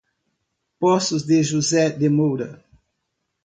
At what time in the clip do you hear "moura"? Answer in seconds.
2.09-2.65